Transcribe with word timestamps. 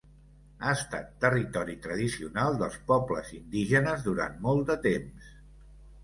Ha 0.67 0.71
estat 0.75 1.09
territori 1.25 1.75
tradicional 1.83 2.57
dels 2.61 2.77
pobles 2.87 3.29
indígenes 3.41 4.01
durant 4.07 4.39
molt 4.47 4.71
de 4.71 4.77
temps. 4.87 5.29